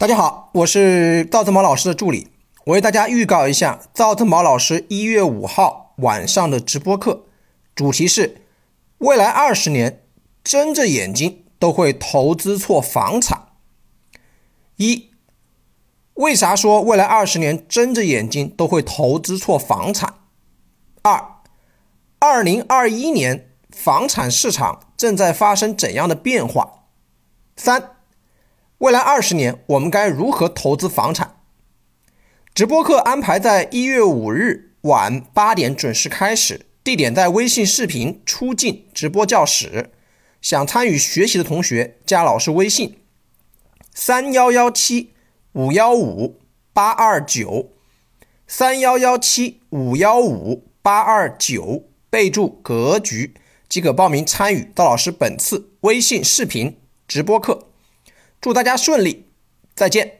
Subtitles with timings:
[0.00, 2.28] 大家好，我是赵正毛老师的助理，
[2.64, 7.26] 我为大家预告一下赵正毛老师一月五号晚上的直播课，
[7.74, 8.40] 主题是
[8.96, 10.02] 未来二十年
[10.42, 13.48] 睁着眼睛都会投资错房产。
[14.76, 15.10] 一，
[16.14, 20.14] 为啥说未来二十年睁着眼睛都会投资错房产？
[21.02, 21.42] 二，
[22.20, 26.84] 二零二一年房产市场正在发生怎样的变化？
[27.54, 27.96] 三。
[28.80, 31.36] 未来二十年，我们该如何投资房产？
[32.54, 39.90] 直播课安排在一月五日晚八点准时开始，地点在微信视频出镜直播教室。
[40.40, 43.00] 想参与学习的同学，加老师微信：
[43.92, 45.12] 三幺幺七
[45.52, 46.40] 五幺五
[46.72, 47.72] 八二九，
[48.46, 53.34] 三幺幺七五幺五八二九，备注“格局”
[53.68, 57.66] 即可报名参与到老师本次微信视频直播课。
[58.40, 59.26] 祝大家顺利，
[59.74, 60.19] 再见。